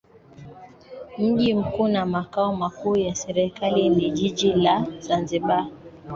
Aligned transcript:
Mji 1.17 1.53
mkuu 1.53 1.87
na 1.87 2.05
makao 2.05 2.55
makuu 2.55 2.97
ya 2.97 3.15
serikali 3.15 3.89
ni 3.89 4.11
Jiji 4.11 4.53
la 4.53 4.85
Zanzibar 4.99 5.67